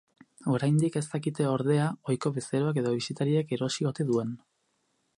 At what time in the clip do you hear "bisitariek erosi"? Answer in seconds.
2.99-3.91